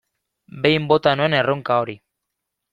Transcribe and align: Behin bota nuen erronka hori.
Behin 0.63 0.87
bota 0.93 1.15
nuen 1.21 1.37
erronka 1.43 1.81
hori. 1.85 1.99